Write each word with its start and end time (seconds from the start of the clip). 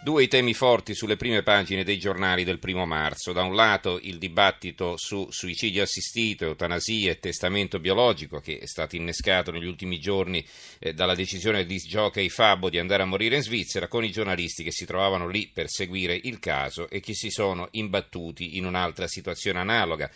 Due 0.00 0.22
i 0.22 0.28
temi 0.28 0.54
forti 0.54 0.94
sulle 0.94 1.16
prime 1.16 1.42
pagine 1.42 1.82
dei 1.82 1.98
giornali 1.98 2.44
del 2.44 2.60
primo 2.60 2.86
marzo. 2.86 3.32
Da 3.32 3.42
un 3.42 3.56
lato 3.56 3.98
il 4.00 4.18
dibattito 4.18 4.94
su 4.96 5.26
suicidio 5.28 5.82
assistito, 5.82 6.44
eutanasia 6.44 7.10
e 7.10 7.18
testamento 7.18 7.80
biologico 7.80 8.38
che 8.38 8.58
è 8.58 8.66
stato 8.66 8.94
innescato 8.94 9.50
negli 9.50 9.66
ultimi 9.66 9.98
giorni 9.98 10.46
eh, 10.78 10.94
dalla 10.94 11.16
decisione 11.16 11.66
di 11.66 11.78
Jockey 11.78 12.28
Fabbo 12.28 12.70
di 12.70 12.78
andare 12.78 13.02
a 13.02 13.06
morire 13.06 13.34
in 13.34 13.42
Svizzera 13.42 13.88
con 13.88 14.04
i 14.04 14.12
giornalisti 14.12 14.62
che 14.62 14.70
si 14.70 14.86
trovavano 14.86 15.26
lì 15.26 15.50
per 15.52 15.68
seguire 15.68 16.18
il 16.22 16.38
caso 16.38 16.88
e 16.88 17.00
che 17.00 17.14
si 17.14 17.30
sono 17.30 17.66
imbattuti 17.72 18.56
in 18.56 18.66
un'altra 18.66 19.08
situazione 19.08 19.58
analoga 19.58 20.08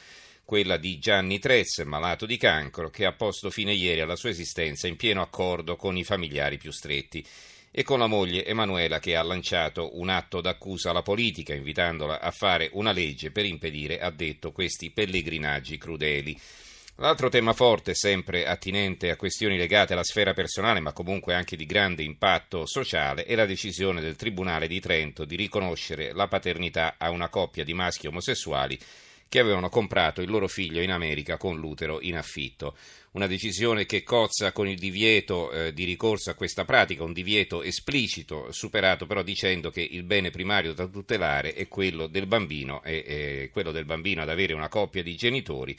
quella 0.45 0.77
di 0.77 0.99
Gianni 1.01 1.41
Trez, 1.41 1.79
malato 1.81 2.25
di 2.25 2.37
cancro, 2.37 2.89
che 2.89 3.05
ha 3.05 3.13
posto 3.13 3.51
fine 3.51 3.73
ieri 3.73 4.01
alla 4.01 4.17
sua 4.17 4.31
esistenza 4.31 4.87
in 4.87 4.97
pieno 4.97 5.23
accordo 5.23 5.75
con 5.75 5.97
i 5.97 6.05
familiari 6.05 6.57
più 6.57 6.71
stretti 6.71 7.25
e 7.75 7.83
con 7.85 7.99
la 7.99 8.07
moglie 8.07 8.45
Emanuela 8.45 8.99
che 9.01 9.17
ha 9.17 9.23
lanciato 9.23 9.99
un 9.99 10.11
atto 10.11 10.43
d'accusa 10.43 10.91
alla 10.91 11.01
politica 11.01 11.55
invitandola 11.55 12.21
a 12.21 12.31
fare 12.31 12.69
una 12.75 12.93
legge 12.93 13.31
per 13.31 13.47
impedire, 13.47 13.99
ha 13.99 14.11
detto, 14.11 14.53
questi 14.53 14.91
pellegrinaggi 14.91 15.79
crudeli. 15.79 16.39
L'altro 16.97 17.31
tema 17.31 17.55
forte, 17.55 17.95
sempre 17.95 18.47
attinente 18.47 19.11
a 19.11 19.17
questioni 19.17 19.57
legate 19.57 19.95
alla 19.95 20.05
sfera 20.05 20.35
personale, 20.35 20.81
ma 20.81 20.93
comunque 20.93 21.35
anche 21.35 21.57
di 21.57 21.65
grande 21.65 22.03
impatto 22.03 22.67
sociale, 22.67 23.25
è 23.25 23.35
la 23.35 23.47
decisione 23.47 24.03
del 24.03 24.17
Tribunale 24.17 24.69
di 24.69 24.79
Trento 24.79 25.25
di 25.25 25.35
riconoscere 25.35 26.13
la 26.13 26.29
paternità 26.29 26.97
a 26.99 27.09
una 27.09 27.31
coppia 27.31 27.65
di 27.65 27.73
maschi 27.73 28.07
omosessuali 28.07 28.79
che 29.33 29.39
avevano 29.39 29.71
comprato 29.71 30.21
il 30.21 30.29
loro 30.29 30.47
figlio 30.47 30.83
in 30.83 30.91
America 30.91 31.39
con 31.39 31.59
l'utero 31.59 32.03
in 32.03 32.19
affitto. 32.19 32.77
Una 33.13 33.27
decisione 33.27 33.87
che 33.87 34.03
cozza 34.03 34.53
con 34.53 34.69
il 34.69 34.77
divieto 34.77 35.51
eh, 35.51 35.73
di 35.73 35.85
ricorso 35.85 36.29
a 36.29 36.35
questa 36.35 36.67
pratica, 36.67 37.03
un 37.03 37.15
divieto 37.15 37.63
esplicito, 37.63 38.53
superato 38.53 39.07
però 39.07 39.23
dicendo 39.23 39.71
che 39.71 39.81
il 39.81 40.03
bene 40.03 40.29
primario 40.29 40.75
da 40.75 40.87
tutelare 40.87 41.55
è 41.55 41.67
quello 41.67 42.09
del 42.09 42.27
bambino, 42.27 42.83
è, 42.83 43.05
è 43.05 43.51
quello 43.51 43.73
del 43.73 43.87
bambino 43.87 44.21
ad 44.21 44.29
avere 44.29 44.53
una 44.53 44.69
coppia 44.69 45.03
di 45.03 45.15
genitori 45.15 45.75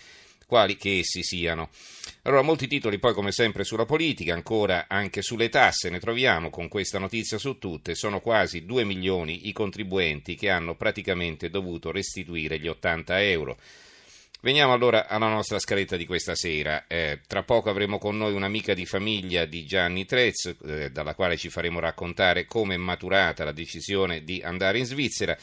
quali 0.53 0.77
che 0.77 0.99
essi 0.99 1.23
siano. 1.23 1.71
Allora, 2.21 2.43
molti 2.43 2.67
titoli 2.67 2.99
poi 2.99 3.15
come 3.15 3.31
sempre 3.31 3.63
sulla 3.63 3.85
politica, 3.85 4.35
ancora 4.35 4.85
anche 4.87 5.23
sulle 5.23 5.49
tasse, 5.49 5.89
ne 5.89 5.99
troviamo 5.99 6.51
con 6.51 6.67
questa 6.67 6.99
notizia 6.99 7.39
su 7.39 7.57
tutte, 7.57 7.95
sono 7.95 8.19
quasi 8.19 8.63
2 8.63 8.83
milioni 8.83 9.47
i 9.47 9.51
contribuenti 9.51 10.35
che 10.35 10.51
hanno 10.51 10.75
praticamente 10.75 11.49
dovuto 11.49 11.91
restituire 11.91 12.59
gli 12.59 12.67
80 12.67 13.23
euro. 13.23 13.57
Veniamo 14.41 14.73
allora 14.73 15.07
alla 15.07 15.27
nostra 15.27 15.57
scaletta 15.57 15.97
di 15.97 16.05
questa 16.05 16.35
sera. 16.35 16.85
Eh, 16.85 17.21
tra 17.25 17.41
poco 17.41 17.71
avremo 17.71 17.97
con 17.97 18.15
noi 18.15 18.33
un'amica 18.33 18.75
di 18.75 18.85
famiglia 18.85 19.45
di 19.45 19.65
Gianni 19.65 20.05
Trez, 20.05 20.55
eh, 20.67 20.91
dalla 20.91 21.15
quale 21.15 21.35
ci 21.35 21.49
faremo 21.49 21.79
raccontare 21.79 22.45
come 22.45 22.75
è 22.75 22.77
maturata 22.77 23.43
la 23.43 23.53
decisione 23.53 24.23
di 24.23 24.39
andare 24.43 24.77
in 24.77 24.85
Svizzera. 24.85 25.35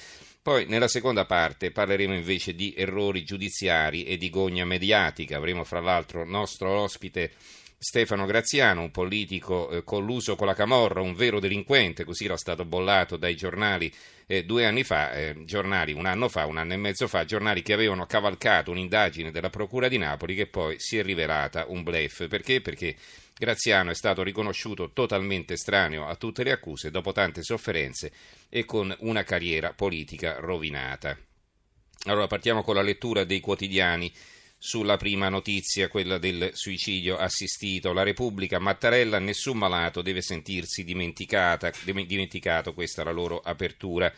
Poi 0.42 0.64
nella 0.66 0.88
seconda 0.88 1.26
parte 1.26 1.70
parleremo 1.70 2.14
invece 2.14 2.54
di 2.54 2.72
errori 2.74 3.24
giudiziari 3.24 4.04
e 4.04 4.16
di 4.16 4.30
gogna 4.30 4.64
mediatica. 4.64 5.36
Avremo 5.36 5.64
fra 5.64 5.80
l'altro 5.80 6.24
nostro 6.24 6.70
ospite 6.70 7.32
Stefano 7.76 8.24
Graziano, 8.24 8.80
un 8.80 8.90
politico 8.90 9.70
eh, 9.70 9.84
colluso 9.84 10.36
con 10.36 10.46
la 10.46 10.54
Camorra, 10.54 11.02
un 11.02 11.14
vero 11.14 11.40
delinquente, 11.40 12.04
così 12.04 12.24
era 12.24 12.38
stato 12.38 12.64
bollato 12.64 13.16
dai 13.16 13.36
giornali 13.36 13.92
eh, 14.26 14.44
due 14.44 14.64
anni 14.64 14.82
fa, 14.82 15.12
eh, 15.12 15.44
giornali 15.44 15.92
un 15.92 16.06
anno 16.06 16.28
fa, 16.28 16.46
un 16.46 16.56
anno 16.56 16.72
e 16.72 16.76
mezzo 16.76 17.06
fa, 17.06 17.24
giornali 17.24 17.62
che 17.62 17.72
avevano 17.72 18.06
cavalcato 18.06 18.70
un'indagine 18.70 19.30
della 19.30 19.50
Procura 19.50 19.88
di 19.88 19.98
Napoli 19.98 20.34
che 20.34 20.46
poi 20.46 20.76
si 20.78 20.96
è 20.96 21.02
rivelata 21.02 21.64
un 21.68 21.82
blef. 21.82 22.28
Perché? 22.28 22.60
Perché 22.60 22.96
Graziano 23.40 23.90
è 23.90 23.94
stato 23.94 24.22
riconosciuto 24.22 24.90
totalmente 24.92 25.54
estraneo 25.54 26.06
a 26.06 26.14
tutte 26.16 26.42
le 26.42 26.52
accuse 26.52 26.90
dopo 26.90 27.12
tante 27.12 27.42
sofferenze 27.42 28.12
e 28.50 28.66
con 28.66 28.94
una 28.98 29.22
carriera 29.22 29.72
politica 29.72 30.38
rovinata. 30.40 31.16
Allora 32.04 32.26
partiamo 32.26 32.62
con 32.62 32.74
la 32.74 32.82
lettura 32.82 33.24
dei 33.24 33.40
quotidiani 33.40 34.12
sulla 34.58 34.98
prima 34.98 35.30
notizia, 35.30 35.88
quella 35.88 36.18
del 36.18 36.50
suicidio 36.52 37.16
assistito. 37.16 37.94
La 37.94 38.02
Repubblica, 38.02 38.58
Mattarella, 38.58 39.18
nessun 39.18 39.56
malato 39.56 40.02
deve 40.02 40.20
sentirsi 40.20 40.84
dimenticato, 40.84 42.74
questa 42.74 43.00
è 43.00 43.04
la 43.06 43.10
loro 43.10 43.40
apertura. 43.40 44.12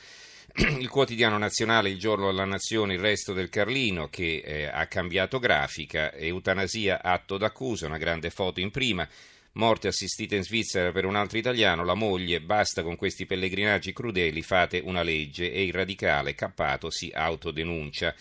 Il 0.55 0.89
quotidiano 0.89 1.39
nazionale, 1.39 1.89
il 1.89 1.99
giorno 1.99 2.27
della 2.27 2.45
nazione, 2.45 2.95
il 2.95 3.01
resto 3.01 3.33
del 3.33 3.49
Carlino 3.49 4.09
che 4.09 4.43
eh, 4.45 4.65
ha 4.67 4.87
cambiato 4.87 5.39
grafica, 5.39 6.13
eutanasia, 6.13 7.03
atto 7.03 7.39
d'accusa, 7.39 7.87
una 7.87 7.97
grande 7.97 8.29
foto 8.29 8.61
in 8.61 8.71
prima, 8.71 9.09
morte 9.53 9.89
assistita 9.89 10.37
in 10.37 10.45
Svizzera 10.45 10.93
per 10.93 11.07
un 11.07 11.17
altro 11.17 11.39
italiano, 11.39 11.85
la 11.85 11.95
moglie, 11.95 12.41
basta 12.41 12.83
con 12.83 12.97
questi 12.97 13.25
pellegrinaggi 13.25 13.95
crudeli, 13.95 14.43
fate 14.43 14.81
una 14.85 15.03
legge. 15.03 15.51
E 15.51 15.65
il 15.65 15.73
radicale 15.73 16.35
Cappato 16.35 16.91
si 16.91 17.11
autodenuncia. 17.15 18.15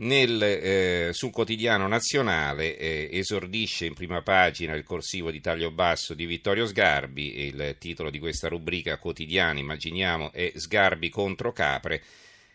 Nel, 0.00 0.42
eh, 0.42 1.10
sul 1.12 1.30
quotidiano 1.30 1.86
nazionale 1.86 2.78
eh, 2.78 3.10
esordisce 3.12 3.84
in 3.84 3.92
prima 3.92 4.22
pagina 4.22 4.74
il 4.74 4.82
corsivo 4.82 5.30
di 5.30 5.42
taglio 5.42 5.70
basso 5.70 6.14
di 6.14 6.24
Vittorio 6.24 6.66
Sgarbi, 6.66 7.40
il 7.44 7.76
titolo 7.78 8.08
di 8.08 8.18
questa 8.18 8.48
rubrica 8.48 8.96
quotidiana, 8.96 9.58
immaginiamo, 9.58 10.32
è 10.32 10.52
Sgarbi 10.54 11.10
contro 11.10 11.52
Capre 11.52 12.02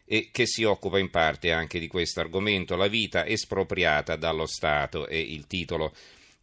e 0.06 0.30
che 0.32 0.48
si 0.48 0.64
occupa 0.64 0.98
in 0.98 1.12
parte 1.12 1.52
anche 1.52 1.78
di 1.78 1.88
questo 1.88 2.20
argomento, 2.20 2.76
la 2.76 2.88
vita 2.88 3.28
espropriata 3.28 4.16
dallo 4.16 4.48
Stato 4.48 5.06
è 5.06 5.16
il 5.16 5.46
titolo 5.46 5.94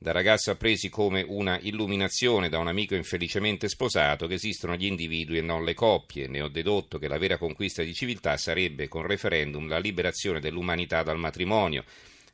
da 0.03 0.11
ragazzo 0.11 0.51
appresi 0.51 0.89
come 0.89 1.25
una 1.27 1.61
illuminazione 1.61 2.49
da 2.49 2.59
un 2.59 2.67
amico 2.67 2.97
infelicemente 2.97 3.69
sposato 3.69 4.27
che 4.27 4.35
esistono 4.35 4.75
gli 4.75 4.87
individui 4.87 5.39
e 5.39 5.43
non 5.43 5.65
le 5.65 5.75
coppie. 5.75 6.27
Ne 6.27 6.43
ho 6.43 6.49
dedotto 6.49 6.99
che 6.99 7.07
la 7.07 7.19
vera 7.19 7.39
conquista 7.39 7.85
di 7.85 7.95
civiltà 7.95 8.37
sarebbe 8.37 8.89
con 8.89 9.07
referendum 9.07 9.69
la 9.69 9.79
liberazione 9.79 10.41
dell'umanità 10.41 11.05
dal 11.05 11.19
matrimonio, 11.19 11.85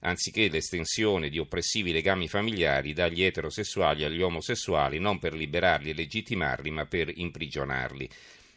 anziché 0.00 0.48
l'estensione 0.48 1.28
di 1.28 1.38
oppressivi 1.38 1.92
legami 1.92 2.26
familiari 2.26 2.94
dagli 2.94 3.22
eterosessuali 3.22 4.02
agli 4.02 4.22
omosessuali, 4.22 4.98
non 4.98 5.18
per 5.18 5.34
liberarli 5.34 5.90
e 5.90 5.94
legittimarli, 5.94 6.70
ma 6.70 6.86
per 6.86 7.12
imprigionarli. 7.14 8.08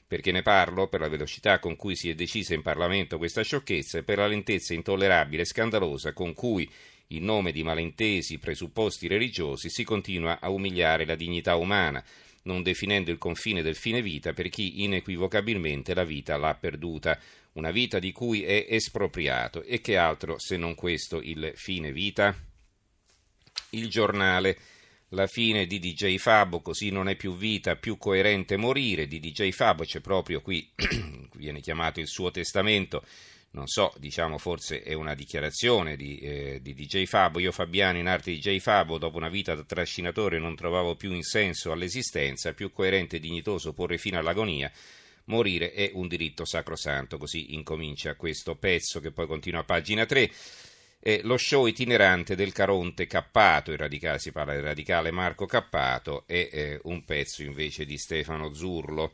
Perché 0.07 0.31
ne 0.31 0.41
parlo? 0.41 0.87
Per 0.87 1.01
la 1.01 1.09
velocità 1.09 1.59
con 1.59 1.75
cui 1.75 1.97
si 1.97 2.09
è 2.09 2.15
decisa 2.15 2.53
in 2.53 2.61
Parlamento 2.61 3.17
questa 3.17 3.43
sciocchezza 3.43 3.97
e 3.97 4.03
per 4.03 4.19
la 4.19 4.27
lentezza 4.27 4.73
intollerabile 4.73 5.41
e 5.41 5.45
scandalosa 5.45 6.13
con 6.13 6.33
cui 6.33 6.69
in 7.15 7.23
nome 7.23 7.51
di 7.51 7.63
malintesi 7.63 8.37
presupposti 8.37 9.07
religiosi, 9.07 9.69
si 9.69 9.83
continua 9.83 10.39
a 10.39 10.49
umiliare 10.49 11.05
la 11.05 11.15
dignità 11.15 11.55
umana, 11.55 12.03
non 12.43 12.63
definendo 12.63 13.11
il 13.11 13.17
confine 13.17 13.61
del 13.61 13.75
fine 13.75 14.01
vita 14.01 14.33
per 14.33 14.49
chi 14.49 14.83
inequivocabilmente 14.83 15.93
la 15.93 16.03
vita 16.03 16.37
l'ha 16.37 16.55
perduta, 16.55 17.19
una 17.53 17.71
vita 17.71 17.99
di 17.99 18.11
cui 18.11 18.43
è 18.43 18.65
espropriato. 18.69 19.63
E 19.63 19.81
che 19.81 19.97
altro 19.97 20.39
se 20.39 20.57
non 20.57 20.75
questo 20.75 21.21
il 21.21 21.51
fine 21.55 21.91
vita? 21.91 22.35
Il 23.71 23.89
giornale. 23.89 24.57
La 25.13 25.27
fine 25.27 25.67
di 25.67 25.77
DJ 25.79 26.15
Fabo, 26.15 26.61
così 26.61 26.89
non 26.89 27.09
è 27.09 27.17
più 27.17 27.35
vita, 27.35 27.75
più 27.75 27.97
coerente 27.97 28.55
morire. 28.55 29.07
Di 29.07 29.19
DJ 29.19 29.51
Fabo 29.51 29.83
c'è 29.83 29.99
proprio 29.99 30.39
qui, 30.39 30.69
viene 31.35 31.59
chiamato 31.59 31.99
il 31.99 32.07
suo 32.07 32.31
testamento 32.31 33.03
non 33.51 33.67
so, 33.67 33.93
diciamo 33.97 34.37
forse 34.37 34.81
è 34.81 34.93
una 34.93 35.13
dichiarazione 35.13 35.97
di, 35.97 36.19
eh, 36.19 36.59
di, 36.61 36.73
DJ 36.73 37.05
Fabo, 37.05 37.39
io 37.39 37.51
Fabiano 37.51 37.97
in 37.97 38.07
arte 38.07 38.31
DJ 38.31 38.59
Fabo 38.59 38.97
dopo 38.97 39.17
una 39.17 39.29
vita 39.29 39.55
da 39.55 39.63
trascinatore 39.63 40.39
non 40.39 40.55
trovavo 40.55 40.95
più 40.95 41.11
in 41.11 41.23
senso 41.23 41.71
all'esistenza, 41.71 42.53
più 42.53 42.71
coerente 42.71 43.17
e 43.17 43.19
dignitoso 43.19 43.73
porre 43.73 43.97
fine 43.97 44.17
all'agonia, 44.17 44.71
morire 45.25 45.73
è 45.73 45.91
un 45.93 46.07
diritto 46.07 46.45
sacrosanto, 46.45 47.17
così 47.17 47.53
incomincia 47.53 48.15
questo 48.15 48.55
pezzo 48.55 49.01
che 49.01 49.11
poi 49.11 49.27
continua 49.27 49.61
a 49.61 49.65
pagina 49.65 50.05
3. 50.05 50.31
Eh, 51.03 51.21
lo 51.23 51.35
show 51.35 51.65
itinerante 51.65 52.35
del 52.35 52.53
Caronte 52.53 53.07
Cappato, 53.07 53.75
radicale, 53.75 54.19
si 54.19 54.31
parla 54.31 54.53
del 54.53 54.61
radicale 54.61 55.09
Marco 55.09 55.45
Cappato, 55.45 56.25
e 56.27 56.49
eh, 56.51 56.79
un 56.83 57.03
pezzo 57.03 57.41
invece 57.41 57.85
di 57.85 57.97
Stefano 57.97 58.53
Zurlo. 58.53 59.13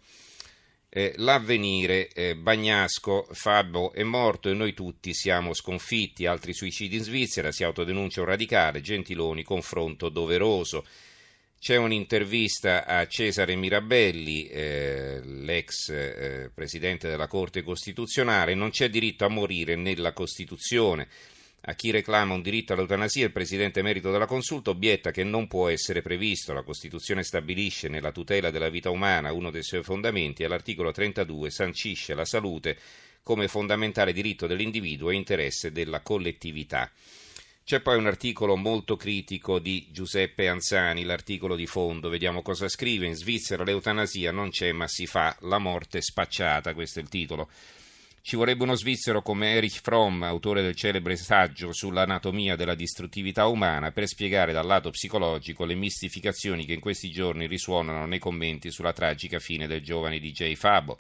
Eh, 0.98 1.14
l'avvenire, 1.18 2.08
eh, 2.08 2.36
Bagnasco, 2.36 3.28
Fabio 3.30 3.94
è 3.94 4.02
morto 4.02 4.50
e 4.50 4.56
noi 4.56 4.74
tutti 4.74 5.14
siamo 5.14 5.54
sconfitti, 5.54 6.26
altri 6.26 6.56
suicidi 6.56 6.96
in 6.96 7.04
Svizzera, 7.04 7.52
si 7.52 7.64
autodenuncia 7.64 8.22
un 8.22 8.26
radicale, 8.26 8.82
Gentiloni, 8.82 9.44
confronto 9.44 10.10
doveroso. 10.10 10.88
C'è 11.60 11.76
un'intervista 11.76 12.88
a 12.88 13.06
Cesare 13.06 13.56
Mirabelli, 13.56 14.48
eh, 14.48 15.22
l'ex 15.24 15.90
eh, 15.90 16.50
presidente 16.52 17.08
della 17.08 17.28
Corte 17.28 17.62
Costituzionale, 17.62 18.56
non 18.56 18.72
c'è 18.72 18.90
diritto 18.90 19.24
a 19.24 19.30
morire 19.30 19.76
nella 19.76 20.14
Costituzione. 20.14 21.08
A 21.70 21.74
chi 21.74 21.92
reclama 21.92 22.34
un 22.34 22.42
diritto 22.42 22.72
all'eutanasia, 22.72 23.26
il 23.26 23.34
presidente 23.34 23.82
emerito 23.82 24.10
della 24.10 24.26
consulta 24.26 24.70
obietta 24.70 25.12
che 25.12 25.26
non 25.26 25.48
può 25.48 25.68
essere 25.68 26.02
previsto. 26.02 26.54
La 26.54 26.64
Costituzione 26.64 27.24
stabilisce 27.24 27.90
nella 27.90 28.14
tutela 28.14 28.52
della 28.52 28.70
vita 28.70 28.90
umana 28.90 29.34
uno 29.34 29.52
dei 29.52 29.64
suoi 29.64 29.84
fondamenti 29.84 30.44
e 30.44 30.48
l'articolo 30.48 30.92
32 30.92 31.50
sancisce 31.50 32.14
la 32.14 32.24
salute 32.24 32.78
come 33.22 33.50
fondamentale 33.50 34.14
diritto 34.14 34.48
dell'individuo 34.48 35.10
e 35.10 35.16
interesse 35.16 35.74
della 35.74 36.00
collettività. 36.00 36.90
C'è 37.66 37.82
poi 37.82 37.98
un 37.98 38.08
articolo 38.08 38.56
molto 38.56 38.96
critico 38.96 39.60
di 39.60 39.88
Giuseppe 39.92 40.48
Anzani, 40.48 41.04
l'articolo 41.04 41.58
di 41.58 41.68
fondo, 41.68 42.08
vediamo 42.08 42.42
cosa 42.44 42.70
scrive. 42.70 43.08
In 43.08 43.16
Svizzera 43.16 43.66
l'eutanasia 43.66 44.32
non 44.32 44.52
c'è 44.52 44.72
ma 44.72 44.88
si 44.88 45.06
fa 45.06 45.36
la 45.42 45.58
morte 45.58 46.00
spacciata, 46.00 46.74
questo 46.74 47.00
è 47.00 47.02
il 47.02 47.10
titolo. 47.10 47.50
Ci 48.22 48.36
vorrebbe 48.36 48.64
uno 48.64 48.76
svizzero 48.76 49.22
come 49.22 49.54
Erich 49.54 49.80
Fromm, 49.82 50.22
autore 50.24 50.62
del 50.62 50.76
celebre 50.76 51.16
saggio 51.16 51.72
sull'anatomia 51.72 52.58
della 52.58 52.76
distruttività 52.76 53.48
umana, 53.48 53.92
per 53.92 54.06
spiegare 54.06 54.52
dal 54.52 54.66
lato 54.66 54.90
psicologico 54.90 55.64
le 55.64 55.76
mistificazioni 55.76 56.66
che 56.66 56.74
in 56.74 56.82
questi 56.82 57.10
giorni 57.10 57.48
risuonano 57.48 58.06
nei 58.06 58.20
commenti 58.20 58.70
sulla 58.70 58.92
tragica 58.92 59.40
fine 59.40 59.66
del 59.66 59.82
giovane 59.82 60.20
DJ 60.20 60.56
Fabo. 60.56 61.00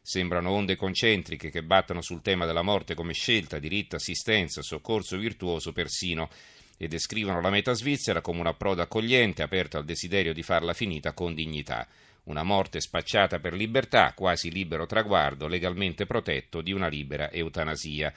Sembrano 0.00 0.50
onde 0.50 0.76
concentriche 0.76 1.50
che 1.50 1.62
battono 1.62 2.00
sul 2.00 2.22
tema 2.22 2.46
della 2.46 2.62
morte 2.62 2.94
come 2.94 3.12
scelta, 3.12 3.58
diritto, 3.58 3.96
assistenza, 3.96 4.62
soccorso 4.62 5.16
virtuoso 5.16 5.72
persino 5.72 6.30
e 6.78 6.88
descrivono 6.88 7.40
la 7.40 7.50
meta 7.50 7.74
svizzera 7.74 8.22
come 8.22 8.40
un 8.40 8.46
approdo 8.46 8.80
accogliente, 8.80 9.42
aperto 9.42 9.76
al 9.76 9.84
desiderio 9.84 10.32
di 10.32 10.42
farla 10.42 10.72
finita 10.72 11.12
con 11.12 11.34
dignità. 11.34 11.86
Una 12.30 12.44
morte 12.44 12.80
spacciata 12.80 13.40
per 13.40 13.54
libertà, 13.54 14.12
quasi 14.14 14.52
libero 14.52 14.86
traguardo, 14.86 15.48
legalmente 15.48 16.06
protetto 16.06 16.60
di 16.60 16.70
una 16.70 16.86
libera 16.86 17.28
eutanasia. 17.32 18.14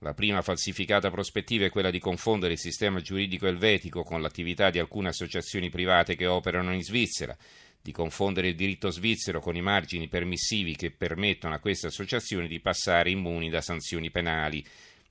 La 0.00 0.12
prima 0.12 0.42
falsificata 0.42 1.10
prospettiva 1.10 1.64
è 1.64 1.70
quella 1.70 1.90
di 1.90 1.98
confondere 1.98 2.52
il 2.52 2.58
sistema 2.58 3.00
giuridico 3.00 3.46
elvetico 3.46 4.02
con 4.02 4.20
l'attività 4.20 4.68
di 4.68 4.78
alcune 4.78 5.08
associazioni 5.08 5.70
private 5.70 6.14
che 6.14 6.26
operano 6.26 6.74
in 6.74 6.82
Svizzera 6.82 7.34
di 7.80 7.90
confondere 7.90 8.48
il 8.48 8.54
diritto 8.54 8.88
svizzero 8.90 9.40
con 9.40 9.56
i 9.56 9.60
margini 9.60 10.08
permissivi 10.08 10.74
che 10.74 10.90
permettono 10.90 11.54
a 11.54 11.58
queste 11.58 11.88
associazioni 11.88 12.48
di 12.48 12.58
passare 12.58 13.10
immuni 13.10 13.50
da 13.50 13.60
sanzioni 13.60 14.10
penali, 14.10 14.64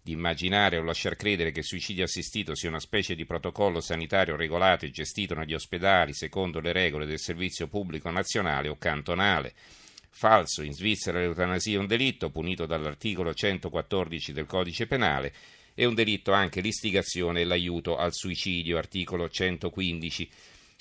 di 0.03 0.11
immaginare 0.11 0.77
o 0.77 0.83
lasciar 0.83 1.15
credere 1.15 1.51
che 1.51 1.59
il 1.59 1.65
suicidio 1.65 2.03
assistito 2.03 2.53
sia 2.53 2.67
una 2.69 2.81
specie 2.81 3.15
di 3.15 3.25
protocollo 3.25 3.79
sanitario 3.79 4.35
regolato 4.35 4.85
e 4.85 4.91
gestito 4.91 5.33
negli 5.33 5.53
ospedali 5.53 6.13
secondo 6.13 6.59
le 6.59 6.73
regole 6.73 7.05
del 7.05 7.19
servizio 7.19 7.67
pubblico 7.67 8.11
nazionale 8.11 8.67
o 8.67 8.77
cantonale. 8.77 9.53
Falso, 10.09 10.61
in 10.61 10.73
Svizzera 10.73 11.19
l'eutanasia 11.19 11.77
è 11.77 11.79
un 11.79 11.87
delitto 11.87 12.29
punito 12.29 12.65
dall'articolo 12.65 13.33
114 13.33 14.33
del 14.33 14.45
codice 14.45 14.85
penale 14.85 15.33
e 15.73 15.85
un 15.85 15.95
delitto 15.95 16.33
anche 16.33 16.61
l'istigazione 16.61 17.41
e 17.41 17.45
l'aiuto 17.45 17.97
al 17.97 18.13
suicidio, 18.13 18.77
articolo 18.77 19.29
115 19.29 20.29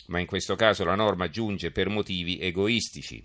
ma 0.07 0.19
in 0.19 0.27
questo 0.27 0.57
caso 0.57 0.85
la 0.85 0.95
norma 0.95 1.29
giunge 1.29 1.71
per 1.71 1.89
motivi 1.89 2.39
egoistici. 2.41 3.25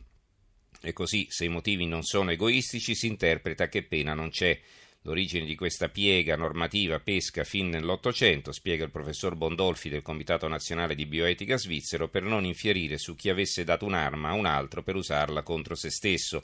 E 0.82 0.94
così, 0.94 1.26
se 1.30 1.46
i 1.46 1.50
motivi 1.50 1.86
non 1.86 2.04
sono 2.04 2.32
egoistici, 2.32 2.94
si 2.94 3.08
interpreta 3.08 3.68
che 3.68 3.84
pena 3.84 4.14
non 4.14 4.30
c'è. 4.30 4.60
L'origine 5.08 5.46
di 5.46 5.56
questa 5.56 5.88
piega 5.88 6.36
normativa 6.36 7.00
pesca 7.00 7.46
fin 7.46 7.70
nell'Ottocento, 7.70 8.52
spiega 8.52 8.84
il 8.84 8.92
professor 8.92 9.36
Bondolfi 9.36 9.88
del 9.88 10.02
Comitato 10.02 10.50
Nazionale 10.50 10.96
di 10.96 11.06
Bioetica 11.06 11.56
Svizzero, 11.58 12.10
per 12.10 12.24
non 12.24 12.44
infierire 12.44 12.98
su 12.98 13.16
chi 13.16 13.30
avesse 13.30 13.64
dato 13.64 13.86
un'arma 13.86 14.28
a 14.28 14.34
un 14.34 14.46
altro 14.46 14.84
per 14.84 14.96
usarla 14.96 15.44
contro 15.44 15.76
se 15.76 15.92
stesso, 15.92 16.44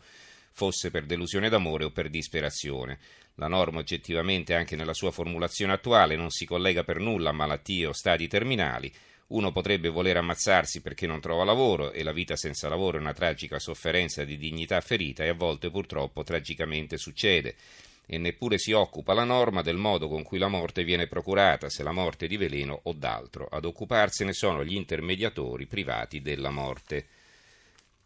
fosse 0.53 0.91
per 0.91 1.03
delusione 1.03 1.49
d'amore 1.49 1.83
o 1.83 1.91
per 1.91 2.09
disperazione. 2.09 2.99
La 3.35 3.49
norma 3.49 3.79
oggettivamente, 3.79 4.55
anche 4.55 4.77
nella 4.77 4.93
sua 4.93 5.11
formulazione 5.11 5.73
attuale, 5.73 6.15
non 6.15 6.29
si 6.29 6.45
collega 6.45 6.85
per 6.85 6.99
nulla 6.99 7.31
a 7.31 7.33
malattie 7.33 7.87
o 7.87 7.91
stadi 7.91 8.29
terminali, 8.29 8.89
uno 9.27 9.51
potrebbe 9.51 9.89
voler 9.89 10.15
ammazzarsi 10.15 10.81
perché 10.81 11.05
non 11.05 11.19
trova 11.19 11.43
lavoro 11.43 11.91
e 11.91 12.01
la 12.01 12.13
vita 12.13 12.37
senza 12.37 12.69
lavoro 12.69 12.97
è 12.97 13.01
una 13.01 13.11
tragica 13.11 13.59
sofferenza 13.59 14.23
di 14.23 14.37
dignità 14.37 14.79
ferita 14.79 15.25
e 15.25 15.27
a 15.27 15.33
volte 15.33 15.69
purtroppo 15.69 16.23
tragicamente 16.23 16.95
succede. 16.95 17.55
E 18.05 18.17
neppure 18.17 18.57
si 18.57 18.71
occupa 18.71 19.13
la 19.13 19.23
norma 19.23 19.61
del 19.61 19.77
modo 19.77 20.07
con 20.07 20.23
cui 20.23 20.37
la 20.37 20.47
morte 20.47 20.83
viene 20.83 21.07
procurata, 21.07 21.69
se 21.69 21.83
la 21.83 21.91
morte 21.91 22.27
di 22.27 22.37
veleno 22.37 22.79
o 22.83 22.93
d'altro. 22.93 23.47
Ad 23.49 23.65
occuparsene 23.65 24.33
sono 24.33 24.63
gli 24.63 24.75
intermediatori 24.75 25.65
privati 25.65 26.21
della 26.21 26.49
morte. 26.49 27.07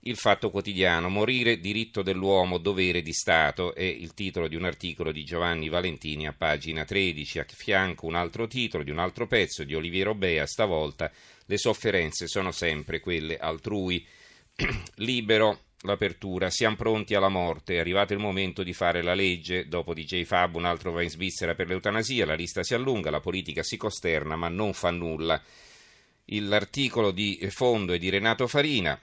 Il 0.02 0.16
fatto 0.16 0.52
quotidiano, 0.52 1.10
morire, 1.10 1.60
diritto 1.60 2.02
dell'uomo, 2.02 2.60
dovere 2.60 3.02
di 3.02 3.12
Stato, 3.12 3.74
è 3.74 3.84
il 3.84 4.14
titolo 4.14 4.48
di 4.48 4.56
un 4.56 4.64
articolo 4.64 5.12
di 5.12 5.26
Giovanni 5.26 5.68
Valentini 5.68 6.28
a 6.28 6.34
pagina 6.34 6.86
13, 6.86 7.40
a 7.40 7.46
fianco 7.48 8.06
un 8.06 8.16
altro 8.16 8.48
titolo 8.48 8.84
di 8.84 8.92
un 8.92 9.00
altro 9.00 9.28
pezzo 9.28 9.66
di 9.66 9.76
Oliviero 9.76 10.16
Bea, 10.16 10.46
stavolta 10.46 11.12
le 11.46 11.58
sofferenze 11.58 12.28
sono 12.28 12.52
sempre 12.52 13.00
quelle 13.00 13.38
altrui. 13.38 14.06
Libero, 14.96 15.67
l'apertura, 15.82 16.50
siamo 16.50 16.76
pronti 16.76 17.14
alla 17.14 17.30
morte, 17.30 17.76
è 17.76 17.80
arrivato 17.80 18.14
il 18.14 18.20
momento 18.20 18.64
di 18.64 18.74
fare 18.74 19.04
la 19.04 19.14
legge, 19.14 19.68
dopo 19.68 19.94
DJ 19.94 20.24
Fab 20.24 20.56
un 20.56 20.66
altro 20.66 20.92
va 20.92 21.04
in 21.04 21.10
Svizzera 21.10 21.54
per 21.54 21.68
l'eutanasia, 21.68 22.26
la 22.26 22.34
lista 22.34 22.64
si 22.64 22.74
allunga, 22.74 23.12
la 23.12 23.20
politica 23.20 23.62
si 23.62 23.78
costerna 23.78 24.36
ma 24.36 24.48
non 24.48 24.74
fa 24.74 24.90
nulla. 24.90 25.42
L'articolo 26.26 27.12
di 27.12 27.40
fondo 27.52 27.94
è 27.94 27.98
di 27.98 28.10
Renato 28.10 28.48
Farina, 28.48 29.00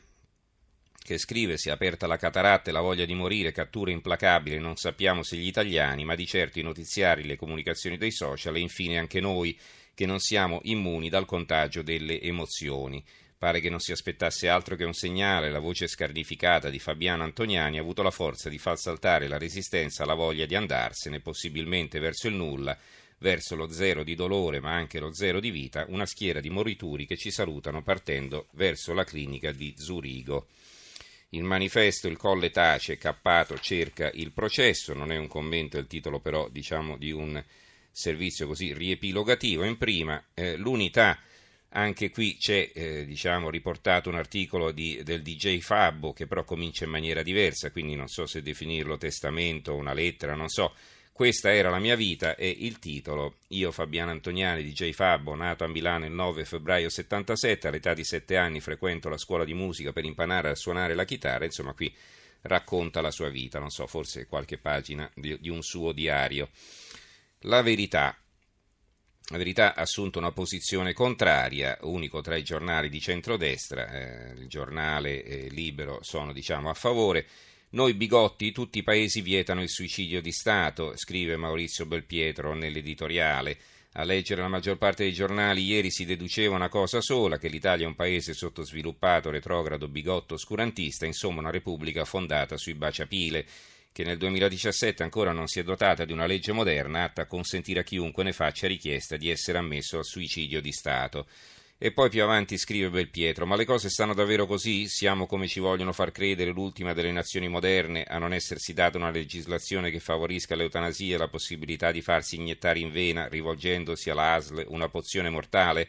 che 1.02 1.18
scrive 1.18 1.56
si 1.56 1.68
è 1.68 1.72
aperta 1.72 2.06
la 2.06 2.16
cataratta 2.16 2.70
e 2.70 2.72
la 2.72 2.80
voglia 2.80 3.04
di 3.04 3.14
morire, 3.14 3.52
cattura 3.52 3.90
implacabile, 3.90 4.58
non 4.58 4.76
sappiamo 4.76 5.22
se 5.22 5.36
gli 5.36 5.46
italiani, 5.46 6.04
ma 6.04 6.14
di 6.14 6.26
certo 6.26 6.58
i 6.58 6.62
notiziari, 6.62 7.24
le 7.24 7.36
comunicazioni 7.36 7.96
dei 7.96 8.10
social 8.10 8.56
e 8.56 8.60
infine 8.60 8.98
anche 8.98 9.20
noi 9.20 9.58
che 9.94 10.06
non 10.06 10.18
siamo 10.18 10.60
immuni 10.64 11.08
dal 11.08 11.24
contagio 11.24 11.82
delle 11.82 12.20
emozioni. 12.20 13.02
Pare 13.44 13.60
che 13.60 13.68
non 13.68 13.78
si 13.78 13.92
aspettasse 13.92 14.48
altro 14.48 14.74
che 14.74 14.84
un 14.84 14.94
segnale, 14.94 15.50
la 15.50 15.58
voce 15.58 15.86
scarnificata 15.86 16.70
di 16.70 16.78
Fabiano 16.78 17.24
Antoniani 17.24 17.76
ha 17.76 17.82
avuto 17.82 18.02
la 18.02 18.10
forza 18.10 18.48
di 18.48 18.56
far 18.56 18.78
saltare 18.78 19.28
la 19.28 19.36
resistenza 19.36 20.02
alla 20.02 20.14
voglia 20.14 20.46
di 20.46 20.54
andarsene, 20.54 21.20
possibilmente 21.20 21.98
verso 21.98 22.26
il 22.26 22.36
nulla, 22.36 22.74
verso 23.18 23.54
lo 23.54 23.70
zero 23.70 24.02
di 24.02 24.14
dolore 24.14 24.60
ma 24.60 24.72
anche 24.72 24.98
lo 24.98 25.12
zero 25.12 25.40
di 25.40 25.50
vita, 25.50 25.84
una 25.88 26.06
schiera 26.06 26.40
di 26.40 26.48
morituri 26.48 27.04
che 27.04 27.18
ci 27.18 27.30
salutano 27.30 27.82
partendo 27.82 28.46
verso 28.52 28.94
la 28.94 29.04
clinica 29.04 29.52
di 29.52 29.74
Zurigo. 29.76 30.46
Il 31.28 31.44
manifesto 31.44 32.08
Il 32.08 32.16
Colle 32.16 32.48
tace, 32.48 32.96
Cappato 32.96 33.58
cerca 33.58 34.10
il 34.14 34.32
processo, 34.32 34.94
non 34.94 35.12
è 35.12 35.18
un 35.18 35.28
commento, 35.28 35.76
è 35.76 35.80
il 35.80 35.86
titolo 35.86 36.18
però 36.18 36.48
diciamo 36.48 36.96
di 36.96 37.10
un 37.10 37.44
servizio 37.90 38.46
così 38.46 38.72
riepilogativo. 38.72 39.64
In 39.64 39.76
prima, 39.76 40.28
eh, 40.32 40.56
l'unità, 40.56 41.18
anche 41.76 42.10
qui 42.10 42.36
c'è 42.36 42.70
eh, 42.72 43.04
diciamo, 43.04 43.50
riportato 43.50 44.08
un 44.08 44.14
articolo 44.14 44.70
di, 44.70 45.00
del 45.02 45.22
DJ 45.22 45.58
Fabbo 45.58 46.12
che 46.12 46.26
però 46.26 46.44
comincia 46.44 46.84
in 46.84 46.90
maniera 46.90 47.22
diversa, 47.22 47.70
quindi 47.70 47.96
non 47.96 48.08
so 48.08 48.26
se 48.26 48.42
definirlo 48.42 48.96
testamento 48.96 49.72
o 49.72 49.76
una 49.76 49.92
lettera, 49.92 50.34
non 50.34 50.48
so 50.48 50.72
questa 51.12 51.52
era 51.52 51.70
la 51.70 51.78
mia 51.78 51.94
vita 51.94 52.34
e 52.34 52.48
il 52.48 52.80
titolo. 52.80 53.36
Io, 53.48 53.70
Fabiano 53.70 54.10
Antoniani, 54.10 54.64
DJ 54.64 54.90
Fabbo, 54.90 55.36
nato 55.36 55.62
a 55.62 55.68
Milano 55.68 56.06
il 56.06 56.12
9 56.12 56.44
febbraio 56.44 56.88
77, 56.88 57.68
all'età 57.68 57.94
di 57.94 58.04
7 58.04 58.36
anni 58.36 58.60
frequento 58.60 59.08
la 59.08 59.16
scuola 59.16 59.44
di 59.44 59.54
musica 59.54 59.92
per 59.92 60.04
imparare 60.04 60.50
a 60.50 60.56
suonare 60.56 60.94
la 60.94 61.04
chitarra, 61.04 61.44
insomma 61.44 61.72
qui 61.72 61.94
racconta 62.42 63.00
la 63.00 63.12
sua 63.12 63.28
vita, 63.28 63.58
non 63.58 63.70
so, 63.70 63.86
forse 63.86 64.26
qualche 64.26 64.58
pagina 64.58 65.08
di, 65.14 65.38
di 65.40 65.48
un 65.48 65.62
suo 65.62 65.92
diario. 65.92 66.48
La 67.42 67.62
verità. 67.62 68.16
La 69.28 69.38
verità 69.38 69.74
ha 69.74 69.80
assunto 69.80 70.18
una 70.18 70.32
posizione 70.32 70.92
contraria, 70.92 71.78
unico 71.82 72.20
tra 72.20 72.36
i 72.36 72.42
giornali 72.42 72.90
di 72.90 73.00
centrodestra, 73.00 73.90
eh, 73.90 74.32
il 74.38 74.48
giornale 74.48 75.24
eh, 75.24 75.48
libero 75.48 76.00
sono 76.02 76.32
diciamo 76.32 76.68
a 76.68 76.74
favore, 76.74 77.26
noi 77.70 77.94
bigotti, 77.94 78.52
tutti 78.52 78.78
i 78.78 78.82
paesi 78.82 79.22
vietano 79.22 79.62
il 79.62 79.70
suicidio 79.70 80.20
di 80.20 80.30
Stato, 80.30 80.92
scrive 80.96 81.36
Maurizio 81.36 81.86
Belpietro 81.86 82.54
nell'editoriale. 82.54 83.56
A 83.94 84.04
leggere 84.04 84.42
la 84.42 84.48
maggior 84.48 84.76
parte 84.76 85.04
dei 85.04 85.12
giornali 85.12 85.64
ieri 85.64 85.90
si 85.90 86.04
deduceva 86.04 86.54
una 86.54 86.68
cosa 86.68 87.00
sola, 87.00 87.38
che 87.38 87.48
l'Italia 87.48 87.86
è 87.86 87.88
un 87.88 87.96
paese 87.96 88.34
sottosviluppato, 88.34 89.30
retrogrado, 89.30 89.88
bigotto, 89.88 90.34
oscurantista, 90.34 91.06
insomma 91.06 91.40
una 91.40 91.50
repubblica 91.50 92.04
fondata 92.04 92.56
sui 92.56 92.74
baciapile, 92.74 93.46
che 93.94 94.02
nel 94.02 94.18
2017 94.18 95.04
ancora 95.04 95.30
non 95.30 95.46
si 95.46 95.60
è 95.60 95.62
dotata 95.62 96.04
di 96.04 96.12
una 96.12 96.26
legge 96.26 96.50
moderna 96.50 97.04
atta 97.04 97.22
a 97.22 97.26
consentire 97.26 97.78
a 97.78 97.82
chiunque 97.84 98.24
ne 98.24 98.32
faccia 98.32 98.66
richiesta 98.66 99.16
di 99.16 99.30
essere 99.30 99.58
ammesso 99.58 99.98
al 99.98 100.04
suicidio 100.04 100.60
di 100.60 100.72
Stato. 100.72 101.28
E 101.78 101.92
poi 101.92 102.10
più 102.10 102.24
avanti 102.24 102.58
scrive 102.58 102.90
Belpietro: 102.90 103.46
Ma 103.46 103.54
le 103.54 103.64
cose 103.64 103.88
stanno 103.88 104.12
davvero 104.12 104.46
così? 104.46 104.88
Siamo 104.88 105.26
come 105.26 105.46
ci 105.46 105.60
vogliono 105.60 105.92
far 105.92 106.10
credere 106.10 106.50
l'ultima 106.50 106.92
delle 106.92 107.12
nazioni 107.12 107.46
moderne 107.46 108.02
a 108.02 108.18
non 108.18 108.32
essersi 108.32 108.72
data 108.72 108.98
una 108.98 109.12
legislazione 109.12 109.92
che 109.92 110.00
favorisca 110.00 110.56
l'eutanasia 110.56 111.14
e 111.14 111.18
la 111.18 111.28
possibilità 111.28 111.92
di 111.92 112.02
farsi 112.02 112.34
iniettare 112.34 112.80
in 112.80 112.90
vena, 112.90 113.28
rivolgendosi 113.28 114.10
all'ASL, 114.10 114.64
una 114.70 114.88
pozione 114.88 115.30
mortale? 115.30 115.88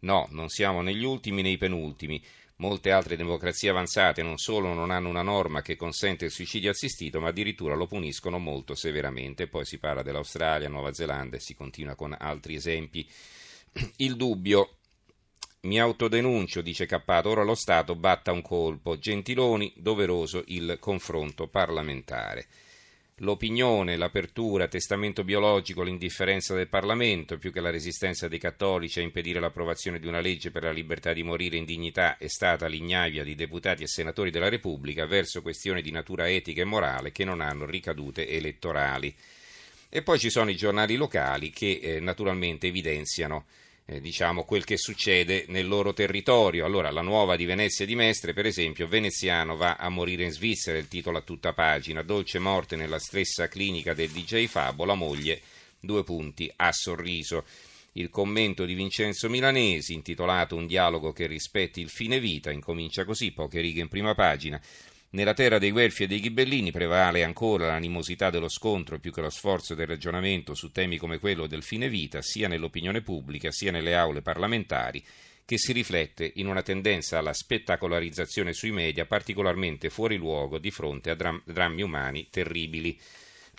No, 0.00 0.26
non 0.30 0.48
siamo 0.48 0.82
negli 0.82 1.04
ultimi 1.04 1.40
né 1.40 1.50
i 1.50 1.56
penultimi. 1.56 2.20
Molte 2.56 2.92
altre 2.92 3.16
democrazie 3.16 3.70
avanzate 3.70 4.22
non 4.22 4.38
solo 4.38 4.72
non 4.74 4.92
hanno 4.92 5.08
una 5.08 5.22
norma 5.22 5.60
che 5.60 5.74
consente 5.74 6.26
il 6.26 6.30
suicidio 6.30 6.70
assistito, 6.70 7.20
ma 7.20 7.28
addirittura 7.28 7.74
lo 7.74 7.86
puniscono 7.86 8.38
molto 8.38 8.76
severamente. 8.76 9.48
Poi 9.48 9.64
si 9.64 9.78
parla 9.78 10.02
dell'Australia, 10.02 10.68
Nuova 10.68 10.92
Zelanda 10.92 11.36
e 11.36 11.40
si 11.40 11.54
continua 11.54 11.96
con 11.96 12.14
altri 12.16 12.54
esempi. 12.54 13.08
Il 13.96 14.16
dubbio. 14.16 14.76
Mi 15.62 15.80
autodenuncio, 15.80 16.60
dice 16.60 16.86
Cappato, 16.86 17.30
ora 17.30 17.42
lo 17.42 17.54
Stato 17.54 17.96
batta 17.96 18.30
un 18.30 18.42
colpo. 18.42 18.98
Gentiloni, 18.98 19.72
doveroso 19.76 20.44
il 20.48 20.76
confronto 20.78 21.48
parlamentare 21.48 22.46
l'opinione, 23.18 23.96
l'apertura, 23.96 24.66
testamento 24.66 25.22
biologico, 25.22 25.82
l'indifferenza 25.82 26.54
del 26.54 26.68
Parlamento, 26.68 27.38
più 27.38 27.52
che 27.52 27.60
la 27.60 27.70
resistenza 27.70 28.26
dei 28.26 28.40
cattolici 28.40 28.98
a 28.98 29.02
impedire 29.02 29.38
l'approvazione 29.38 30.00
di 30.00 30.08
una 30.08 30.20
legge 30.20 30.50
per 30.50 30.64
la 30.64 30.72
libertà 30.72 31.12
di 31.12 31.22
morire 31.22 31.56
in 31.56 31.64
dignità, 31.64 32.16
è 32.18 32.26
stata 32.26 32.66
l'ignavia 32.66 33.22
di 33.22 33.36
deputati 33.36 33.84
e 33.84 33.88
senatori 33.88 34.30
della 34.30 34.48
Repubblica 34.48 35.06
verso 35.06 35.42
questioni 35.42 35.80
di 35.80 35.92
natura 35.92 36.28
etica 36.28 36.62
e 36.62 36.64
morale 36.64 37.12
che 37.12 37.24
non 37.24 37.40
hanno 37.40 37.66
ricadute 37.66 38.28
elettorali. 38.28 39.14
E 39.88 40.02
poi 40.02 40.18
ci 40.18 40.28
sono 40.28 40.50
i 40.50 40.56
giornali 40.56 40.96
locali 40.96 41.50
che 41.50 41.78
eh, 41.80 42.00
naturalmente 42.00 42.66
evidenziano 42.66 43.44
eh, 43.86 44.00
diciamo, 44.00 44.44
quel 44.44 44.64
che 44.64 44.76
succede 44.76 45.44
nel 45.48 45.68
loro 45.68 45.92
territorio. 45.92 46.64
Allora, 46.64 46.90
la 46.90 47.02
nuova 47.02 47.36
di 47.36 47.44
Venezia 47.44 47.84
di 47.84 47.94
Mestre, 47.94 48.32
per 48.32 48.46
esempio, 48.46 48.88
Veneziano 48.88 49.56
va 49.56 49.76
a 49.76 49.88
morire 49.88 50.24
in 50.24 50.32
Svizzera, 50.32 50.78
il 50.78 50.88
titolo 50.88 51.18
a 51.18 51.22
tutta 51.22 51.52
pagina, 51.52 52.02
dolce 52.02 52.38
morte 52.38 52.76
nella 52.76 52.98
stessa 52.98 53.48
clinica 53.48 53.92
del 53.92 54.10
DJ 54.10 54.46
Fabo, 54.46 54.84
la 54.84 54.94
moglie, 54.94 55.40
due 55.80 56.02
punti, 56.02 56.50
ha 56.56 56.72
sorriso. 56.72 57.44
Il 57.96 58.10
commento 58.10 58.64
di 58.64 58.74
Vincenzo 58.74 59.28
Milanesi, 59.28 59.94
intitolato 59.94 60.56
Un 60.56 60.66
dialogo 60.66 61.12
che 61.12 61.26
rispetti 61.26 61.80
il 61.80 61.90
fine 61.90 62.18
vita, 62.18 62.50
incomincia 62.50 63.04
così, 63.04 63.30
poche 63.32 63.60
righe 63.60 63.80
in 63.80 63.88
prima 63.88 64.14
pagina. 64.14 64.60
Nella 65.14 65.32
terra 65.32 65.58
dei 65.58 65.70
Guelfi 65.70 66.02
e 66.02 66.06
dei 66.08 66.18
Ghibellini 66.18 66.72
prevale 66.72 67.22
ancora 67.22 67.68
l'animosità 67.68 68.30
dello 68.30 68.48
scontro 68.48 68.98
più 68.98 69.12
che 69.12 69.20
lo 69.20 69.30
sforzo 69.30 69.76
del 69.76 69.86
ragionamento 69.86 70.54
su 70.54 70.72
temi 70.72 70.96
come 70.96 71.20
quello 71.20 71.46
del 71.46 71.62
fine 71.62 71.88
vita, 71.88 72.20
sia 72.20 72.48
nell'opinione 72.48 73.00
pubblica 73.00 73.52
sia 73.52 73.70
nelle 73.70 73.94
aule 73.94 74.22
parlamentari, 74.22 75.04
che 75.44 75.56
si 75.56 75.70
riflette 75.70 76.32
in 76.34 76.48
una 76.48 76.62
tendenza 76.62 77.18
alla 77.18 77.32
spettacolarizzazione 77.32 78.52
sui 78.52 78.72
media 78.72 79.06
particolarmente 79.06 79.88
fuori 79.88 80.16
luogo 80.16 80.58
di 80.58 80.72
fronte 80.72 81.10
a 81.10 81.14
dram- 81.14 81.42
drammi 81.44 81.82
umani 81.82 82.26
terribili. 82.28 82.98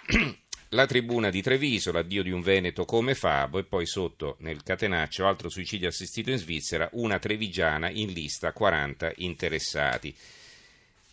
La 0.70 0.88
tribuna 0.88 1.30
di 1.30 1.42
Treviso, 1.42 1.94
l'addio 1.94 2.22
di 2.22 2.32
un 2.32 2.42
Veneto 2.42 2.84
come 2.84 3.16
Fabo 3.16 3.60
e 3.60 3.64
poi 3.64 3.86
sotto 3.86 4.36
nel 4.40 4.62
catenaccio 4.62 5.26
altro 5.26 5.48
suicidio 5.48 5.88
assistito 5.88 6.32
in 6.32 6.38
Svizzera, 6.38 6.90
una 6.94 7.18
trevigiana 7.18 7.90
in 7.90 8.12
lista 8.12 8.52
40 8.52 9.14
interessati. 9.18 10.14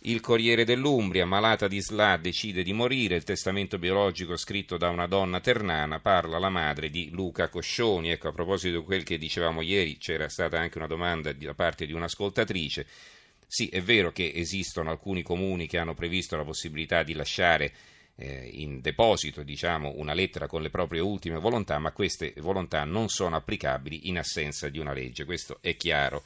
Il 0.05 0.19
Corriere 0.19 0.65
dell'Umbria, 0.65 1.25
malata 1.25 1.69
di 1.69 1.79
SLA, 1.79 2.17
decide 2.17 2.61
di 2.61 2.73
morire. 2.73 3.15
Il 3.15 3.23
testamento 3.23 3.77
biologico 3.77 4.35
scritto 4.35 4.75
da 4.75 4.89
una 4.89 5.07
donna 5.07 5.39
ternana 5.39 6.01
parla 6.01 6.39
la 6.39 6.49
madre 6.49 6.89
di 6.89 7.09
Luca 7.11 7.47
Coscioni. 7.47 8.09
Ecco, 8.09 8.27
a 8.27 8.33
proposito 8.33 8.79
di 8.79 8.83
quel 8.83 9.03
che 9.03 9.17
dicevamo 9.17 9.61
ieri, 9.61 9.95
c'era 9.97 10.27
stata 10.27 10.59
anche 10.59 10.77
una 10.77 10.87
domanda 10.87 11.31
da 11.31 11.53
parte 11.53 11.85
di 11.85 11.93
un'ascoltatrice. 11.93 12.85
Sì, 13.47 13.69
è 13.69 13.81
vero 13.81 14.11
che 14.11 14.29
esistono 14.35 14.89
alcuni 14.89 15.21
comuni 15.21 15.67
che 15.67 15.77
hanno 15.77 15.93
previsto 15.93 16.35
la 16.35 16.43
possibilità 16.43 17.01
di 17.03 17.13
lasciare 17.13 17.71
eh, 18.17 18.49
in 18.51 18.81
deposito 18.81 19.41
diciamo, 19.41 19.93
una 19.95 20.13
lettera 20.13 20.47
con 20.47 20.61
le 20.61 20.69
proprie 20.69 20.99
ultime 20.99 21.39
volontà, 21.39 21.79
ma 21.79 21.93
queste 21.93 22.33
volontà 22.39 22.83
non 22.83 23.07
sono 23.07 23.37
applicabili 23.37 24.09
in 24.09 24.17
assenza 24.17 24.67
di 24.67 24.79
una 24.79 24.91
legge. 24.91 25.23
Questo 25.23 25.59
è 25.61 25.77
chiaro 25.77 26.23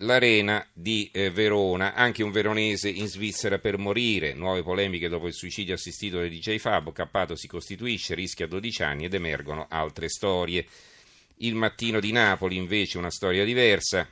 l'Arena 0.00 0.66
di 0.72 1.08
eh, 1.10 1.30
Verona, 1.30 1.94
anche 1.94 2.22
un 2.22 2.30
veronese 2.30 2.90
in 2.90 3.06
Svizzera 3.06 3.58
per 3.58 3.78
morire, 3.78 4.34
nuove 4.34 4.62
polemiche 4.62 5.08
dopo 5.08 5.26
il 5.26 5.32
suicidio 5.32 5.74
assistito 5.74 6.18
del 6.18 6.30
DJ 6.30 6.58
Fabo, 6.58 6.92
Cappato 6.92 7.34
si 7.34 7.48
costituisce, 7.48 8.14
rischia 8.14 8.46
12 8.46 8.82
anni 8.82 9.04
ed 9.06 9.14
emergono 9.14 9.66
altre 9.70 10.10
storie. 10.10 10.66
Il 11.36 11.54
mattino 11.54 11.98
di 11.98 12.12
Napoli 12.12 12.56
invece 12.56 12.98
una 12.98 13.10
storia 13.10 13.44
diversa. 13.44 14.06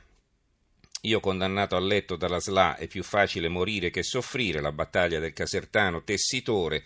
Io 1.01 1.19
condannato 1.19 1.75
a 1.75 1.79
letto 1.79 2.15
dalla 2.15 2.39
SLA 2.39 2.75
è 2.77 2.87
più 2.87 3.03
facile 3.03 3.47
morire 3.47 3.91
che 3.91 4.01
soffrire, 4.01 4.61
la 4.61 4.71
battaglia 4.71 5.19
del 5.19 5.33
casertano 5.33 6.03
tessitore. 6.03 6.83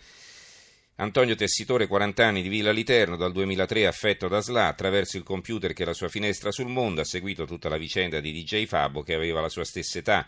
Antonio 0.96 1.34
Tessitore, 1.34 1.88
40 1.88 2.24
anni 2.24 2.40
di 2.40 2.48
Villa 2.48 2.70
Literno, 2.70 3.16
dal 3.16 3.32
2003 3.32 3.88
affetto 3.88 4.28
da 4.28 4.40
SLA, 4.40 4.68
attraverso 4.68 5.16
il 5.16 5.24
computer 5.24 5.72
che 5.72 5.82
è 5.82 5.86
la 5.86 5.92
sua 5.92 6.06
finestra 6.06 6.52
sul 6.52 6.68
mondo, 6.68 7.00
ha 7.00 7.04
seguito 7.04 7.46
tutta 7.46 7.68
la 7.68 7.78
vicenda 7.78 8.20
di 8.20 8.30
DJ 8.30 8.66
Fabo 8.66 9.02
che 9.02 9.12
aveva 9.12 9.40
la 9.40 9.48
sua 9.48 9.64
stessa 9.64 9.98
età. 9.98 10.24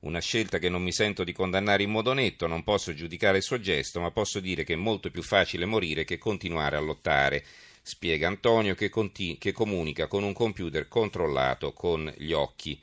Una 0.00 0.20
scelta 0.20 0.58
che 0.58 0.68
non 0.68 0.82
mi 0.82 0.92
sento 0.92 1.24
di 1.24 1.32
condannare 1.32 1.84
in 1.84 1.90
modo 1.90 2.12
netto, 2.12 2.46
non 2.46 2.64
posso 2.64 2.92
giudicare 2.92 3.38
il 3.38 3.42
suo 3.42 3.60
gesto, 3.60 3.98
ma 3.98 4.10
posso 4.10 4.40
dire 4.40 4.62
che 4.62 4.74
è 4.74 4.76
molto 4.76 5.10
più 5.10 5.22
facile 5.22 5.64
morire 5.64 6.04
che 6.04 6.18
continuare 6.18 6.76
a 6.76 6.80
lottare, 6.80 7.42
spiega 7.80 8.28
Antonio 8.28 8.74
che, 8.74 8.90
conti- 8.90 9.38
che 9.38 9.52
comunica 9.52 10.06
con 10.06 10.22
un 10.22 10.34
computer 10.34 10.86
controllato 10.86 11.72
con 11.72 12.12
gli 12.18 12.32
occhi 12.32 12.78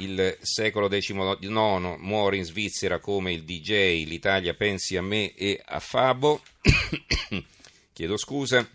il 0.00 0.38
secolo 0.40 0.88
XIX 0.88 1.96
muore 1.98 2.36
in 2.36 2.44
Svizzera 2.44 2.98
come 2.98 3.32
il 3.32 3.44
DJ, 3.44 4.04
l'Italia 4.06 4.54
pensi 4.54 4.96
a 4.96 5.02
me 5.02 5.34
e 5.34 5.60
a 5.64 5.78
Fabo, 5.80 6.42
chiedo 7.92 8.16
scusa. 8.16 8.68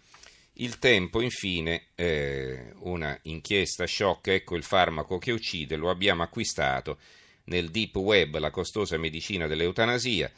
Il 0.60 0.80
tempo, 0.80 1.20
infine, 1.20 1.88
eh, 1.96 2.72
una 2.80 3.18
inchiesta 3.24 3.86
shock, 3.86 4.28
ecco 4.28 4.56
il 4.56 4.64
farmaco 4.64 5.18
che 5.18 5.34
uccide, 5.34 5.76
lo 5.76 5.90
abbiamo 5.90 6.24
acquistato 6.24 6.98
nel 7.46 7.70
deep 7.70 7.96
web, 7.98 8.38
la 8.38 8.52
costosa 8.52 8.98
medicina 8.98 9.48
dell'eutanasia 9.48 10.32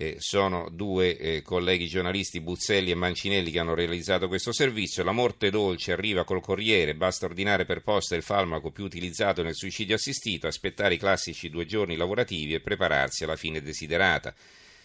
eh, 0.00 0.14
sono 0.20 0.68
due 0.70 1.16
eh, 1.16 1.42
colleghi 1.42 1.88
giornalisti, 1.88 2.40
Buzzelli 2.40 2.92
e 2.92 2.94
Mancinelli, 2.94 3.50
che 3.50 3.58
hanno 3.58 3.74
realizzato 3.74 4.28
questo 4.28 4.52
servizio. 4.52 5.02
La 5.02 5.10
morte 5.10 5.50
dolce 5.50 5.90
arriva 5.90 6.22
col 6.22 6.40
Corriere, 6.40 6.94
basta 6.94 7.26
ordinare 7.26 7.64
per 7.64 7.82
posta 7.82 8.14
il 8.14 8.22
farmaco 8.22 8.70
più 8.70 8.84
utilizzato 8.84 9.42
nel 9.42 9.56
suicidio 9.56 9.96
assistito, 9.96 10.46
aspettare 10.46 10.94
i 10.94 10.98
classici 10.98 11.50
due 11.50 11.66
giorni 11.66 11.96
lavorativi 11.96 12.54
e 12.54 12.60
prepararsi 12.60 13.24
alla 13.24 13.34
fine 13.34 13.60
desiderata. 13.60 14.32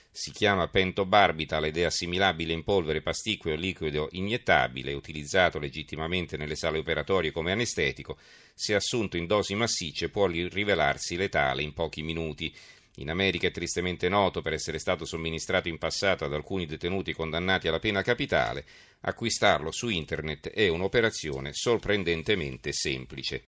Si 0.10 0.32
chiama 0.32 0.68
pentobarbital 0.68 1.66
ed 1.66 1.78
è 1.78 1.84
assimilabile 1.84 2.54
in 2.54 2.64
polvere, 2.64 3.02
pasticche 3.02 3.52
o 3.52 3.56
liquido 3.56 4.10
iniettabile, 4.14 4.94
utilizzato 4.94 5.60
legittimamente 5.60 6.38
nelle 6.38 6.56
sale 6.56 6.80
operatorie 6.80 7.32
come 7.32 7.52
anestetico. 7.52 8.18
Se 8.56 8.74
assunto 8.74 9.18
in 9.18 9.28
dosi 9.28 9.54
massicce 9.54 10.10
può 10.10 10.26
rivelarsi 10.26 11.16
letale 11.18 11.62
in 11.62 11.74
pochi 11.74 12.02
minuti. 12.02 12.52
In 12.98 13.10
America 13.10 13.48
è 13.48 13.52
tristemente 13.52 14.08
noto 14.08 14.44
per 14.44 14.54
essere 14.54 14.78
stato 14.78 15.04
somministrato 15.04 15.68
in 15.68 15.80
passato 15.80 16.26
ad 16.26 16.34
alcuni 16.34 16.68
detenuti 16.68 17.12
condannati 17.14 17.68
alla 17.68 17.80
pena 17.80 18.04
capitale. 18.04 18.66
Acquistarlo 19.02 19.72
su 19.72 19.90
internet 19.90 20.52
è 20.52 20.68
un'operazione 20.68 21.54
sorprendentemente 21.54 22.72
semplice. 22.72 23.42